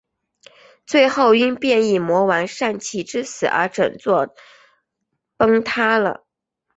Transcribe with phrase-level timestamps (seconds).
[0.87, 4.33] 最后因变异魔王膻气之死而整座
[5.37, 6.25] 崩塌了。